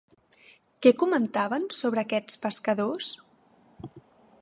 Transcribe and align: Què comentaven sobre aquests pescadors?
Què 0.85 0.93
comentaven 1.01 1.69
sobre 1.81 2.03
aquests 2.05 2.43
pescadors? 2.47 3.15